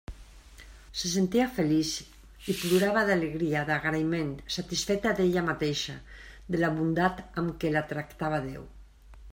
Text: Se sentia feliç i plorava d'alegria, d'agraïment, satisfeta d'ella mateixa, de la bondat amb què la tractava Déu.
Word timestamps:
Se 1.01 1.09
sentia 1.09 1.43
feliç 1.57 1.91
i 2.53 2.55
plorava 2.61 3.03
d'alegria, 3.09 3.61
d'agraïment, 3.69 4.33
satisfeta 4.57 5.13
d'ella 5.21 5.45
mateixa, 5.51 5.99
de 6.57 6.65
la 6.65 6.75
bondat 6.81 7.25
amb 7.43 7.55
què 7.61 7.75
la 7.77 7.87
tractava 7.95 8.45
Déu. 8.51 8.69